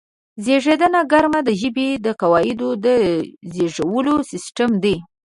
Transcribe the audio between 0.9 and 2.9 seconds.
ګرامر د ژبې د قواعدو د